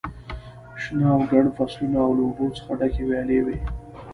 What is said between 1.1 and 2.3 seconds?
او ګڼ فصلونه او له